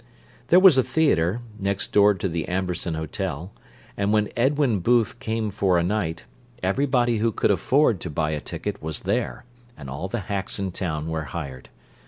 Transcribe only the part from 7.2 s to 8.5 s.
could afford to buy a